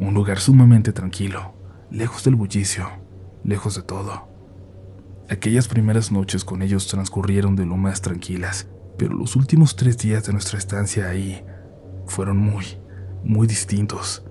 Un 0.00 0.14
lugar 0.14 0.38
sumamente 0.40 0.92
tranquilo, 0.92 1.54
lejos 1.90 2.24
del 2.24 2.34
bullicio, 2.34 2.88
lejos 3.44 3.76
de 3.76 3.82
todo. 3.82 4.28
Aquellas 5.28 5.68
primeras 5.68 6.10
noches 6.10 6.44
con 6.44 6.62
ellos 6.62 6.86
transcurrieron 6.86 7.56
de 7.56 7.66
lo 7.66 7.76
más 7.76 8.00
tranquilas, 8.00 8.68
pero 8.96 9.14
los 9.14 9.36
últimos 9.36 9.76
tres 9.76 9.98
días 9.98 10.24
de 10.24 10.32
nuestra 10.32 10.58
estancia 10.58 11.08
ahí 11.08 11.44
fueron 12.06 12.38
muy, 12.38 12.64
muy 13.24 13.46
distintos. 13.46 14.24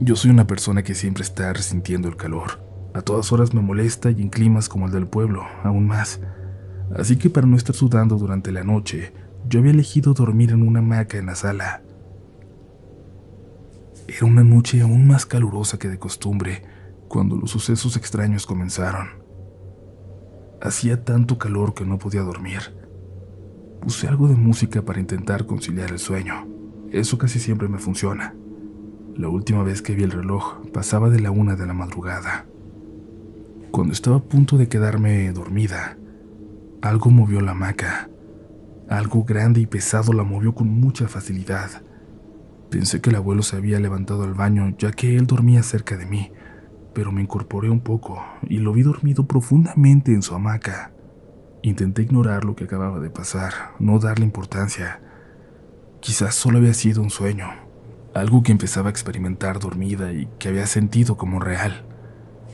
Yo 0.00 0.14
soy 0.14 0.30
una 0.30 0.46
persona 0.46 0.84
que 0.84 0.94
siempre 0.94 1.24
está 1.24 1.52
resintiendo 1.52 2.06
el 2.06 2.16
calor. 2.16 2.60
A 2.94 3.02
todas 3.02 3.32
horas 3.32 3.52
me 3.52 3.60
molesta 3.60 4.12
y 4.12 4.22
en 4.22 4.28
climas 4.28 4.68
como 4.68 4.86
el 4.86 4.92
del 4.92 5.08
pueblo, 5.08 5.42
aún 5.64 5.88
más. 5.88 6.20
Así 6.96 7.16
que 7.16 7.30
para 7.30 7.48
no 7.48 7.56
estar 7.56 7.74
sudando 7.74 8.16
durante 8.16 8.52
la 8.52 8.62
noche, 8.62 9.12
yo 9.48 9.58
había 9.58 9.72
elegido 9.72 10.14
dormir 10.14 10.52
en 10.52 10.66
una 10.66 10.78
hamaca 10.78 11.18
en 11.18 11.26
la 11.26 11.34
sala. 11.34 11.82
Era 14.06 14.24
una 14.24 14.44
noche 14.44 14.80
aún 14.82 15.08
más 15.08 15.26
calurosa 15.26 15.80
que 15.80 15.88
de 15.88 15.98
costumbre 15.98 16.62
cuando 17.08 17.36
los 17.36 17.50
sucesos 17.50 17.96
extraños 17.96 18.46
comenzaron. 18.46 19.08
Hacía 20.62 21.04
tanto 21.04 21.38
calor 21.38 21.74
que 21.74 21.84
no 21.84 21.98
podía 21.98 22.22
dormir. 22.22 22.60
Puse 23.80 24.06
algo 24.06 24.28
de 24.28 24.36
música 24.36 24.82
para 24.82 25.00
intentar 25.00 25.44
conciliar 25.44 25.90
el 25.90 25.98
sueño. 25.98 26.46
Eso 26.92 27.18
casi 27.18 27.40
siempre 27.40 27.66
me 27.66 27.78
funciona. 27.78 28.34
La 29.18 29.28
última 29.28 29.64
vez 29.64 29.82
que 29.82 29.96
vi 29.96 30.04
el 30.04 30.12
reloj 30.12 30.68
pasaba 30.72 31.10
de 31.10 31.18
la 31.18 31.32
una 31.32 31.56
de 31.56 31.66
la 31.66 31.74
madrugada. 31.74 32.46
Cuando 33.72 33.92
estaba 33.92 34.18
a 34.18 34.22
punto 34.22 34.56
de 34.56 34.68
quedarme 34.68 35.32
dormida, 35.32 35.98
algo 36.82 37.10
movió 37.10 37.40
la 37.40 37.50
hamaca. 37.50 38.08
Algo 38.88 39.24
grande 39.24 39.60
y 39.60 39.66
pesado 39.66 40.12
la 40.12 40.22
movió 40.22 40.54
con 40.54 40.68
mucha 40.68 41.08
facilidad. 41.08 41.82
Pensé 42.70 43.00
que 43.00 43.10
el 43.10 43.16
abuelo 43.16 43.42
se 43.42 43.56
había 43.56 43.80
levantado 43.80 44.22
al 44.22 44.34
baño 44.34 44.76
ya 44.78 44.92
que 44.92 45.16
él 45.16 45.26
dormía 45.26 45.64
cerca 45.64 45.96
de 45.96 46.06
mí, 46.06 46.30
pero 46.94 47.10
me 47.10 47.20
incorporé 47.20 47.70
un 47.70 47.80
poco 47.80 48.24
y 48.42 48.58
lo 48.58 48.72
vi 48.72 48.82
dormido 48.82 49.26
profundamente 49.26 50.12
en 50.12 50.22
su 50.22 50.36
hamaca. 50.36 50.92
Intenté 51.62 52.02
ignorar 52.02 52.44
lo 52.44 52.54
que 52.54 52.64
acababa 52.64 53.00
de 53.00 53.10
pasar, 53.10 53.52
no 53.80 53.98
darle 53.98 54.24
importancia. 54.24 55.00
Quizás 55.98 56.36
solo 56.36 56.58
había 56.58 56.72
sido 56.72 57.02
un 57.02 57.10
sueño, 57.10 57.48
algo 58.20 58.42
que 58.42 58.52
empezaba 58.52 58.88
a 58.88 58.90
experimentar 58.90 59.58
dormida 59.58 60.12
y 60.12 60.28
que 60.38 60.48
había 60.48 60.66
sentido 60.66 61.16
como 61.16 61.40
real, 61.40 61.84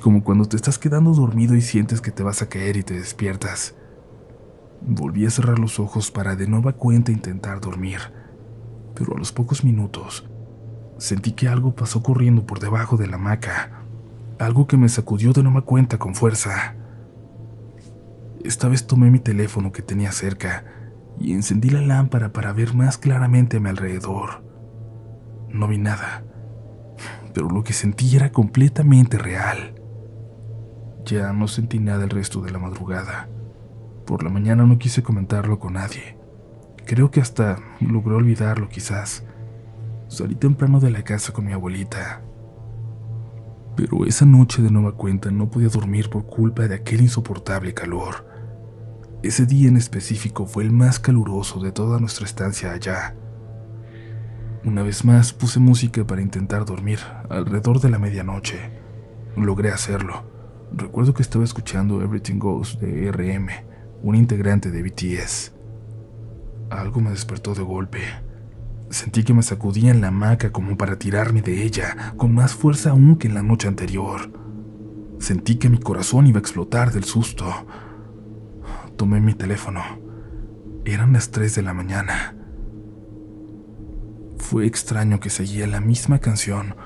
como 0.01 0.23
cuando 0.25 0.45
te 0.45 0.57
estás 0.57 0.79
quedando 0.79 1.13
dormido 1.13 1.55
y 1.55 1.61
sientes 1.61 2.01
que 2.01 2.11
te 2.11 2.23
vas 2.23 2.43
a 2.43 2.49
caer 2.49 2.77
y 2.77 2.83
te 2.83 2.95
despiertas. 2.95 3.75
Volví 4.81 5.27
a 5.27 5.31
cerrar 5.31 5.59
los 5.59 5.81
ojos 5.81 6.11
para 6.11 6.37
de 6.37 6.47
nueva 6.47 6.73
cuenta 6.73 7.13
intentar 7.13 7.61
dormir, 7.61 7.99
pero 8.95 9.15
a 9.15 9.19
los 9.19 9.33
pocos 9.33 9.65
minutos 9.65 10.29
sentí 10.99 11.33
que 11.33 11.49
algo 11.49 11.75
pasó 11.75 12.03
corriendo 12.03 12.47
por 12.47 12.61
debajo 12.61 12.97
de 12.97 13.07
la 13.07 13.17
hamaca, 13.17 13.83
algo 14.39 14.67
que 14.67 14.77
me 14.77 14.89
sacudió 14.89 15.33
de 15.33 15.43
nueva 15.43 15.63
cuenta 15.63 15.99
con 15.99 16.15
fuerza. 16.15 16.77
Esta 18.45 18.69
vez 18.69 18.87
tomé 18.87 19.11
mi 19.11 19.19
teléfono 19.19 19.73
que 19.73 19.83
tenía 19.83 20.13
cerca 20.13 20.65
y 21.19 21.33
encendí 21.33 21.71
la 21.71 21.81
lámpara 21.81 22.33
para 22.33 22.53
ver 22.53 22.75
más 22.75 22.99
claramente 22.99 23.57
a 23.57 23.61
mi 23.61 23.69
alrededor. 23.69 24.54
No 25.55 25.69
vi 25.69 25.79
nada, 25.79 26.25
pero 27.33 27.49
lo 27.49 27.63
que 27.63 27.73
sentí 27.73 28.17
era 28.17 28.33
completamente 28.33 29.19
real. 29.19 29.81
Ya 31.05 31.33
no 31.33 31.47
sentí 31.47 31.79
nada 31.79 32.03
el 32.03 32.11
resto 32.11 32.41
de 32.41 32.51
la 32.51 32.59
madrugada. 32.59 33.29
Por 34.05 34.25
la 34.25 34.31
mañana 34.31 34.65
no 34.65 34.79
quise 34.79 35.05
comentarlo 35.05 35.61
con 35.61 35.75
nadie. 35.75 36.19
Creo 36.87 37.13
que 37.13 37.21
hasta 37.21 37.61
logré 37.79 38.17
olvidarlo 38.17 38.69
quizás. 38.69 39.23
Salí 40.09 40.35
temprano 40.35 40.81
de 40.81 40.91
la 40.91 41.05
casa 41.05 41.33
con 41.33 41.47
mi 41.47 41.53
abuelita. 41.53 42.21
Pero 43.77 44.07
esa 44.07 44.27
noche 44.27 44.61
de 44.61 44.73
nueva 44.73 44.97
cuenta 44.97 45.31
no 45.31 45.51
podía 45.51 45.69
dormir 45.69 46.11
por 46.11 46.27
culpa 46.27 46.67
de 46.67 46.75
aquel 46.75 47.03
insoportable 47.03 47.75
calor. 47.75 48.27
Ese 49.23 49.47
día 49.47 49.69
en 49.69 49.77
específico 49.77 50.47
fue 50.47 50.65
el 50.65 50.73
más 50.73 50.99
caluroso 50.99 51.61
de 51.61 51.71
toda 51.71 52.01
nuestra 52.01 52.27
estancia 52.27 52.73
allá. 52.73 53.15
Una 54.67 54.83
vez 54.83 55.05
más 55.05 55.35
puse 55.35 55.61
música 55.61 56.07
para 56.07 56.23
intentar 56.23 56.65
dormir 56.65 56.99
alrededor 57.29 57.81
de 57.81 57.91
la 57.91 57.99
medianoche. 57.99 58.71
Logré 59.37 59.71
hacerlo. 59.71 60.25
Recuerdo 60.73 61.13
que 61.13 61.21
estaba 61.21 61.45
escuchando 61.45 62.01
Everything 62.01 62.39
Goes 62.39 62.79
de 62.81 63.13
RM, 63.13 63.49
un 64.03 64.15
integrante 64.15 64.71
de 64.71 64.83
BTS. 64.83 65.53
Algo 66.71 67.03
me 67.03 67.11
despertó 67.11 67.55
de 67.55 67.63
golpe. 67.63 68.01
Sentí 68.89 69.23
que 69.23 69.35
me 69.35 69.43
sacudía 69.43 69.91
en 69.91 70.01
la 70.01 70.09
hamaca 70.09 70.51
como 70.51 70.79
para 70.79 70.99
tirarme 70.99 71.43
de 71.43 71.63
ella, 71.63 72.15
con 72.17 72.33
más 72.33 72.55
fuerza 72.55 72.91
aún 72.91 73.17
que 73.17 73.29
en 73.29 73.35
la 73.35 73.43
noche 73.43 73.69
anterior. 73.69 74.33
Sentí 75.19 75.57
que 75.57 75.69
mi 75.69 75.79
corazón 75.79 76.27
iba 76.27 76.39
a 76.39 76.41
explotar 76.41 76.91
del 76.91 77.05
susto. 77.05 77.45
Tomé 78.97 79.21
mi 79.21 79.35
teléfono. 79.35 79.83
Eran 80.87 81.13
las 81.13 81.31
3 81.31 81.55
de 81.55 81.63
la 81.63 81.75
mañana. 81.75 82.35
Fue 84.55 84.67
extraño 84.67 85.19
que 85.19 85.31
seguía 85.31 85.67
la 85.67 85.81
misma 85.81 86.21
canción, 86.21 86.77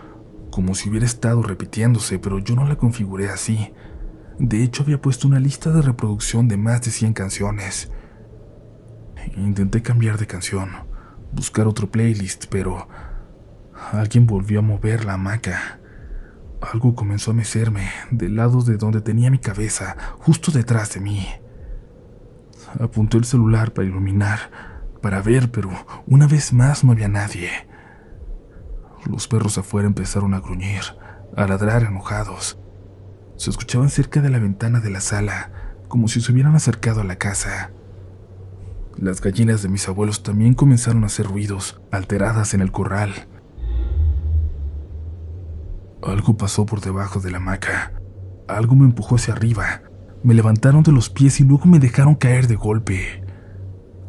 como 0.50 0.75
si 0.75 0.88
hubiera 0.88 1.04
estado 1.04 1.42
repitiéndose, 1.42 2.18
pero 2.18 2.38
yo 2.38 2.54
no 2.54 2.66
la 2.66 2.76
configuré 2.76 3.28
así. 3.28 3.75
De 4.38 4.64
hecho, 4.64 4.84
había 4.84 5.02
puesto 5.02 5.28
una 5.28 5.38
lista 5.38 5.70
de 5.70 5.82
reproducción 5.82 6.48
de 6.48 6.56
más 6.56 6.80
de 6.80 6.90
100 6.90 7.12
canciones. 7.12 7.92
Intenté 9.37 9.82
cambiar 9.82 10.16
de 10.16 10.26
canción, 10.26 10.70
buscar 11.30 11.66
otro 11.66 11.90
playlist, 11.90 12.46
pero 12.46 12.88
alguien 13.92 14.26
volvió 14.26 14.60
a 14.60 14.62
mover 14.62 15.04
la 15.04 15.12
hamaca. 15.12 15.78
Algo 16.72 16.94
comenzó 16.94 17.32
a 17.32 17.34
mecerme 17.34 17.90
del 18.10 18.37
lado 18.37 18.62
de 18.62 18.78
donde 18.78 19.02
tenía 19.02 19.30
mi 19.30 19.40
cabeza, 19.40 19.94
justo 20.20 20.52
detrás 20.52 20.94
de 20.94 21.00
mí. 21.00 21.28
Apunté 22.80 23.18
el 23.18 23.26
celular 23.26 23.75
para 23.75 23.87
iluminar, 23.87 24.77
para 25.00 25.22
ver, 25.22 25.50
pero 25.50 25.70
una 26.06 26.26
vez 26.26 26.52
más 26.52 26.84
no 26.84 26.92
había 26.92 27.08
nadie. 27.08 27.50
Los 29.06 29.28
perros 29.28 29.58
afuera 29.58 29.86
empezaron 29.86 30.34
a 30.34 30.40
gruñir, 30.40 30.82
a 31.36 31.46
ladrar 31.46 31.84
enojados. 31.84 32.58
Se 33.36 33.50
escuchaban 33.50 33.88
cerca 33.88 34.20
de 34.20 34.30
la 34.30 34.38
ventana 34.38 34.80
de 34.80 34.90
la 34.90 35.00
sala, 35.00 35.52
como 35.88 36.08
si 36.08 36.20
se 36.20 36.32
hubieran 36.32 36.54
acercado 36.54 37.00
a 37.00 37.04
la 37.04 37.16
casa. 37.16 37.70
Las 38.96 39.20
gallinas 39.20 39.62
de 39.62 39.68
mis 39.68 39.88
abuelos 39.88 40.24
también 40.24 40.54
comenzaron 40.54 41.04
a 41.04 41.06
hacer 41.06 41.26
ruidos, 41.26 41.80
alteradas 41.92 42.52
en 42.54 42.60
el 42.60 42.72
corral. 42.72 43.28
Algo 46.02 46.36
pasó 46.36 46.66
por 46.66 46.80
debajo 46.80 47.20
de 47.20 47.30
la 47.30 47.36
hamaca. 47.36 47.92
Algo 48.48 48.74
me 48.74 48.86
empujó 48.86 49.16
hacia 49.16 49.34
arriba. 49.34 49.82
Me 50.24 50.34
levantaron 50.34 50.82
de 50.82 50.90
los 50.90 51.10
pies 51.10 51.38
y 51.40 51.44
luego 51.44 51.66
me 51.66 51.78
dejaron 51.78 52.16
caer 52.16 52.48
de 52.48 52.56
golpe. 52.56 53.22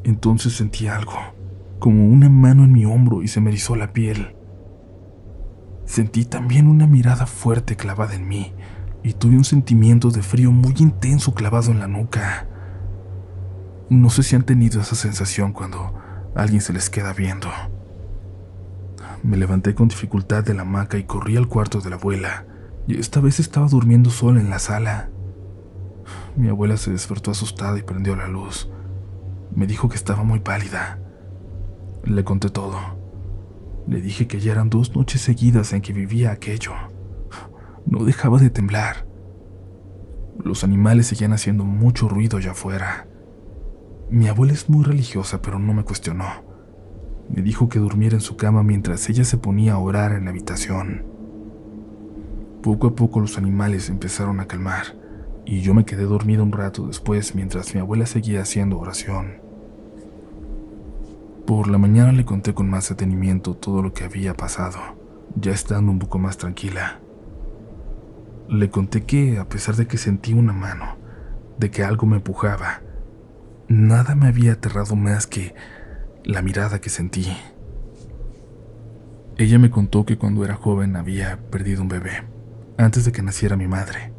Entonces 0.03 0.53
sentí 0.53 0.88
algo, 0.88 1.18
como 1.79 2.08
una 2.08 2.29
mano 2.29 2.63
en 2.63 2.72
mi 2.72 2.86
hombro 2.86 3.22
y 3.22 3.27
se 3.27 3.41
me 3.41 3.50
erizó 3.50 3.75
la 3.75 3.94
piel. 3.94 4.36
Sentí 5.86 6.25
también 6.25 6.68
una 6.68 6.88
mirada 6.88 7.25
fuerte 7.25 7.75
clavada 7.75 8.15
en 8.15 8.27
mí, 8.27 8.53
y 9.03 9.13
tuve 9.13 9.36
un 9.36 9.44
sentimiento 9.44 10.12
de 10.12 10.22
frío 10.22 10.51
muy 10.51 10.75
intenso 10.77 11.34
clavado 11.34 11.72
en 11.72 11.79
la 11.79 11.88
nuca. 11.88 12.48
No 13.89 14.10
sé 14.10 14.24
si 14.24 14.36
han 14.36 14.44
tenido 14.44 14.82
esa 14.82 14.96
sensación 14.96 15.51
cuando 15.51 15.94
alguien 16.36 16.62
se 16.62 16.74
les 16.74 16.89
queda 16.89 17.13
viendo. 17.13 17.50
Me 19.24 19.36
levanté 19.36 19.74
con 19.74 19.88
dificultad 19.88 20.44
de 20.44 20.53
la 20.53 20.62
hamaca 20.62 20.98
y 20.98 21.03
corrí 21.03 21.38
al 21.38 21.48
cuarto 21.48 21.82
de 21.82 21.89
la 21.89 21.96
abuela, 21.96 22.46
y 22.88 23.00
esta 23.00 23.20
vez 23.20 23.39
estaba 23.39 23.68
durmiendo 23.68 24.10
sola 24.10 24.39
en 24.39 24.50
la 24.50 24.60
sala. 24.60 25.10
Mi 26.36 26.50
abuela 26.50 26.77
se 26.77 26.91
despertó 26.91 27.32
asustada 27.32 27.77
y 27.77 27.84
prendió 27.84 28.15
la 28.15 28.27
luz. 28.27 28.70
Me 29.56 29.68
dijo 29.68 29.89
que 29.89 29.96
estaba 29.96 30.24
muy 30.24 30.39
pálida. 30.39 31.00
Le 32.03 32.24
conté 32.24 32.50
todo. 32.50 32.77
Le 33.88 34.01
dije 34.01 34.27
que 34.27 34.39
ya 34.39 34.51
eran 34.51 34.70
dos 34.70 34.96
noches 34.96 35.22
seguidas 35.22 35.74
en 35.74 35.82
que 35.82 35.94
vivía 35.94 36.32
aquello. 36.32 36.74
No 37.86 38.03
dejaba 38.03 38.39
de 38.39 38.50
temblar. 38.50 39.08
Los 40.44 40.63
animales 40.63 41.08
seguían 41.08 41.34
haciendo 41.34 41.65
mucho 41.65 42.08
ruido 42.08 42.38
allá 42.38 42.51
afuera. 42.51 43.08
Mi 44.10 44.27
abuela 44.27 44.53
es 44.53 44.70
muy 44.70 44.84
religiosa, 44.84 45.41
pero 45.41 45.60
no 45.60 45.74
me 45.74 45.84
cuestionó. 45.84 46.25
Me 47.29 47.41
dijo 47.41 47.70
que 47.70 47.79
durmiera 47.79 48.15
en 48.15 48.22
su 48.22 48.38
cama 48.38 48.63
mientras 48.63 49.10
ella 49.10 49.24
se 49.24 49.38
ponía 49.38 49.74
a 49.74 49.79
orar 49.79 50.13
en 50.13 50.25
la 50.25 50.32
habitación. 50.32 51.06
Poco 52.63 52.88
a 52.88 52.96
poco 52.96 53.20
los 53.20 53.38
animales 53.38 53.89
empezaron 53.89 54.39
a 54.39 54.46
calmar 54.46 54.99
y 55.50 55.62
yo 55.62 55.74
me 55.74 55.84
quedé 55.84 56.03
dormido 56.03 56.44
un 56.44 56.51
rato 56.51 56.86
después 56.86 57.34
mientras 57.34 57.74
mi 57.74 57.82
abuela 57.82 58.06
seguía 58.06 58.44
haciendo 58.44 58.77
oración. 58.77 59.41
Por 61.48 61.68
la 61.68 61.79
mañana 61.79 62.12
le 62.12 62.24
conté 62.24 62.53
con 62.53 62.70
más 62.70 62.89
detenimiento 62.89 63.56
todo 63.56 63.82
lo 63.82 63.91
que 63.91 64.03
había 64.03 64.36
pasado, 64.36 64.77
ya 65.36 65.51
estando 65.51 65.91
un 65.91 65.98
poco 65.98 66.20
más 66.20 66.38
tranquila. 66.38 67.00
Le 68.48 68.70
conté 68.70 69.06
que, 69.06 69.39
a 69.39 69.50
pesar 69.50 69.75
de 69.75 69.88
que 69.88 69.98
sentí 69.98 70.34
una 70.34 70.53
mano, 70.53 70.98
de 71.58 71.72
que 71.72 71.84
algo 71.84 72.06
me 72.06 72.18
empujaba, 72.18 72.82
nada 73.68 74.13
me 74.13 74.27
había 74.27 74.51
aterrado 74.51 74.96
más 74.96 75.25
que 75.25 75.56
la 76.24 76.44
mirada 76.44 76.79
que 76.79 76.91
sentí. 76.91 77.25
Ella 79.36 79.58
me 79.58 79.72
contó 79.72 80.06
que 80.06 80.20
cuando 80.20 80.46
era 80.46 80.53
joven 80.53 80.96
había 80.96 81.39
perdido 81.50 81.82
un 81.82 81.88
bebé, 81.88 82.24
antes 82.77 83.03
de 83.03 83.12
que 83.12 83.24
naciera 83.24 83.56
mi 83.56 83.68
madre 83.68 84.19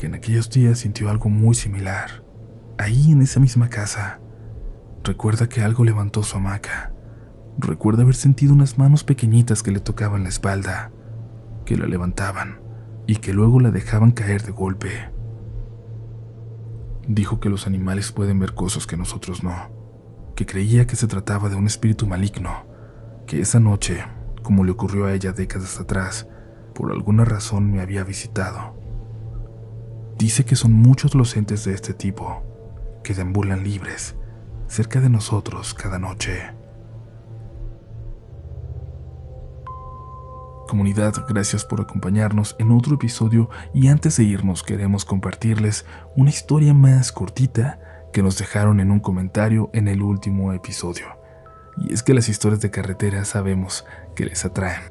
que 0.00 0.06
en 0.06 0.14
aquellos 0.14 0.48
días 0.48 0.78
sintió 0.78 1.10
algo 1.10 1.28
muy 1.28 1.54
similar. 1.54 2.24
Ahí 2.78 3.12
en 3.12 3.20
esa 3.20 3.38
misma 3.38 3.68
casa. 3.68 4.18
Recuerda 5.04 5.46
que 5.46 5.60
algo 5.60 5.84
levantó 5.84 6.22
su 6.22 6.38
hamaca. 6.38 6.94
Recuerda 7.58 8.04
haber 8.04 8.14
sentido 8.14 8.54
unas 8.54 8.78
manos 8.78 9.04
pequeñitas 9.04 9.62
que 9.62 9.72
le 9.72 9.80
tocaban 9.80 10.22
la 10.22 10.30
espalda, 10.30 10.90
que 11.66 11.76
la 11.76 11.84
levantaban 11.84 12.62
y 13.06 13.16
que 13.16 13.34
luego 13.34 13.60
la 13.60 13.70
dejaban 13.70 14.12
caer 14.12 14.42
de 14.42 14.52
golpe. 14.52 15.10
Dijo 17.06 17.38
que 17.38 17.50
los 17.50 17.66
animales 17.66 18.10
pueden 18.10 18.38
ver 18.38 18.54
cosas 18.54 18.86
que 18.86 18.96
nosotros 18.96 19.44
no, 19.44 19.70
que 20.34 20.46
creía 20.46 20.86
que 20.86 20.96
se 20.96 21.08
trataba 21.08 21.50
de 21.50 21.56
un 21.56 21.66
espíritu 21.66 22.06
maligno, 22.06 22.64
que 23.26 23.42
esa 23.42 23.60
noche, 23.60 24.02
como 24.42 24.64
le 24.64 24.72
ocurrió 24.72 25.04
a 25.04 25.12
ella 25.12 25.32
décadas 25.32 25.78
atrás, 25.78 26.26
por 26.74 26.90
alguna 26.90 27.26
razón 27.26 27.70
me 27.70 27.82
había 27.82 28.02
visitado 28.02 28.79
Dice 30.20 30.44
que 30.44 30.54
son 30.54 30.74
muchos 30.74 31.14
los 31.14 31.34
entes 31.34 31.64
de 31.64 31.72
este 31.72 31.94
tipo 31.94 32.42
que 33.02 33.14
deambulan 33.14 33.64
libres 33.64 34.16
cerca 34.68 35.00
de 35.00 35.08
nosotros 35.08 35.72
cada 35.72 35.98
noche. 35.98 36.52
Comunidad, 40.68 41.14
gracias 41.26 41.64
por 41.64 41.80
acompañarnos 41.80 42.54
en 42.58 42.70
otro 42.70 42.96
episodio 42.96 43.48
y 43.72 43.88
antes 43.88 44.18
de 44.18 44.24
irnos 44.24 44.62
queremos 44.62 45.06
compartirles 45.06 45.86
una 46.14 46.28
historia 46.28 46.74
más 46.74 47.12
cortita 47.12 47.80
que 48.12 48.22
nos 48.22 48.36
dejaron 48.36 48.78
en 48.80 48.90
un 48.90 49.00
comentario 49.00 49.70
en 49.72 49.88
el 49.88 50.02
último 50.02 50.52
episodio. 50.52 51.06
Y 51.78 51.94
es 51.94 52.02
que 52.02 52.12
las 52.12 52.28
historias 52.28 52.60
de 52.60 52.70
carretera 52.70 53.24
sabemos 53.24 53.86
que 54.14 54.26
les 54.26 54.44
atraen. 54.44 54.82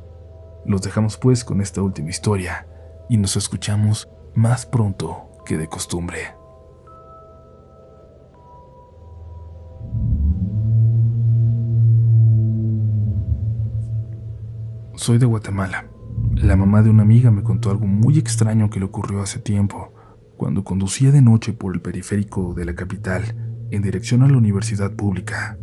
Los 0.65 0.81
dejamos 0.81 1.17
pues 1.17 1.45
con 1.45 1.61
esta 1.61 1.83
última 1.83 2.09
historia 2.09 2.65
y 3.09 3.17
nos 3.17 3.37
escuchamos 3.37 4.09
más 4.35 4.65
pronto 4.65 5.29
que 5.45 5.57
de 5.57 5.67
costumbre. 5.67 6.19
Soy 14.95 15.17
de 15.17 15.25
Guatemala. 15.25 15.85
La 16.35 16.55
mamá 16.55 16.81
de 16.81 16.89
una 16.89 17.03
amiga 17.03 17.31
me 17.31 17.43
contó 17.43 17.71
algo 17.71 17.87
muy 17.87 18.17
extraño 18.19 18.69
que 18.69 18.79
le 18.79 18.85
ocurrió 18.85 19.21
hace 19.21 19.39
tiempo, 19.39 19.93
cuando 20.37 20.63
conducía 20.63 21.11
de 21.11 21.21
noche 21.21 21.53
por 21.53 21.73
el 21.73 21.81
periférico 21.81 22.53
de 22.53 22.65
la 22.65 22.75
capital 22.75 23.23
en 23.71 23.81
dirección 23.81 24.23
a 24.23 24.27
la 24.27 24.37
universidad 24.37 24.91
pública. 24.91 25.57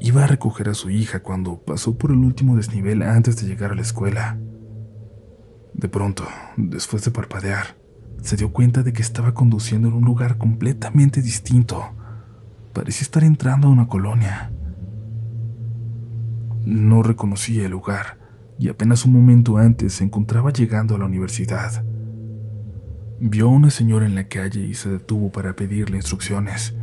Iba 0.00 0.24
a 0.24 0.26
recoger 0.26 0.68
a 0.68 0.74
su 0.74 0.90
hija 0.90 1.22
cuando 1.22 1.60
pasó 1.62 1.98
por 1.98 2.10
el 2.10 2.18
último 2.18 2.56
desnivel 2.56 3.02
antes 3.02 3.36
de 3.40 3.46
llegar 3.46 3.72
a 3.72 3.74
la 3.74 3.82
escuela. 3.82 4.38
De 5.74 5.88
pronto, 5.88 6.24
después 6.56 7.04
de 7.04 7.10
parpadear, 7.10 7.76
se 8.22 8.36
dio 8.36 8.52
cuenta 8.52 8.82
de 8.82 8.92
que 8.92 9.02
estaba 9.02 9.34
conduciendo 9.34 9.88
en 9.88 9.94
un 9.94 10.04
lugar 10.04 10.36
completamente 10.36 11.22
distinto. 11.22 11.82
Parecía 12.72 13.02
estar 13.02 13.24
entrando 13.24 13.68
a 13.68 13.70
una 13.70 13.88
colonia. 13.88 14.52
No 16.64 17.02
reconocía 17.02 17.64
el 17.64 17.70
lugar 17.70 18.18
y 18.58 18.68
apenas 18.68 19.06
un 19.06 19.14
momento 19.14 19.56
antes 19.56 19.94
se 19.94 20.04
encontraba 20.04 20.52
llegando 20.52 20.94
a 20.94 20.98
la 20.98 21.06
universidad. 21.06 21.82
Vio 23.18 23.46
a 23.46 23.50
una 23.50 23.70
señora 23.70 24.06
en 24.06 24.14
la 24.14 24.28
calle 24.28 24.60
y 24.60 24.74
se 24.74 24.90
detuvo 24.90 25.32
para 25.32 25.56
pedirle 25.56 25.96
instrucciones. 25.96 26.74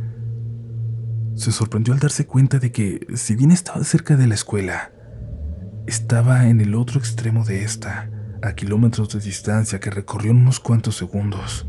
Se 1.36 1.52
sorprendió 1.52 1.94
al 1.94 2.00
darse 2.00 2.26
cuenta 2.26 2.58
de 2.58 2.72
que, 2.72 3.06
si 3.14 3.36
bien 3.36 3.52
estaba 3.52 3.84
cerca 3.84 4.16
de 4.16 4.26
la 4.26 4.34
escuela, 4.34 4.90
estaba 5.86 6.48
en 6.48 6.60
el 6.60 6.74
otro 6.74 6.98
extremo 6.98 7.44
de 7.44 7.62
esta 7.62 8.10
a 8.42 8.52
kilómetros 8.54 9.08
de 9.10 9.20
distancia 9.20 9.80
que 9.80 9.90
recorrió 9.90 10.30
en 10.30 10.38
unos 10.38 10.60
cuantos 10.60 10.96
segundos. 10.96 11.66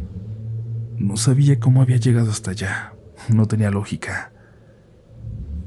No 0.98 1.18
sabía 1.18 1.60
cómo 1.60 1.82
había 1.82 1.98
llegado 1.98 2.30
hasta 2.30 2.52
allá, 2.52 2.94
no 3.30 3.48
tenía 3.48 3.72
lógica. 3.72 4.32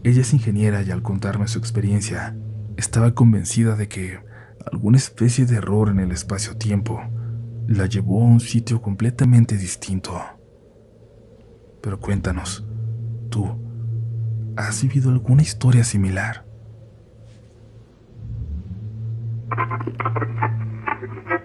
Ella 0.04 0.20
es 0.20 0.32
ingeniera 0.32 0.82
y 0.82 0.90
al 0.90 1.02
contarme 1.02 1.48
su 1.48 1.58
experiencia, 1.58 2.36
estaba 2.76 3.14
convencida 3.14 3.76
de 3.76 3.88
que 3.88 4.20
alguna 4.70 4.96
especie 4.96 5.46
de 5.46 5.56
error 5.56 5.88
en 5.88 6.00
el 6.00 6.12
espacio-tiempo 6.12 7.00
la 7.66 7.86
llevó 7.86 8.22
a 8.22 8.26
un 8.26 8.40
sitio 8.40 8.82
completamente 8.82 9.56
distinto. 9.56 10.20
Pero 11.80 11.98
cuéntanos, 11.98 12.64
tú, 13.30 13.56
¿has 14.56 14.82
vivido 14.82 15.10
alguna 15.10 15.42
historia 15.42 15.84
similar? 15.84 16.44
Thank 21.02 21.14
you. 21.30 21.41